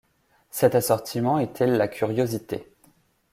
Cet 0.49 0.73
assortiment 0.73 1.37
était 1.37 1.67
«la 1.67 1.87
curiosité». 1.87 2.73